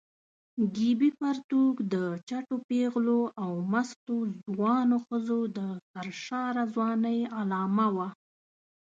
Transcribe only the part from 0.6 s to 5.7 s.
ګیبي پرتوګ د چټو پېغلو او مستو ځوانو ښځو د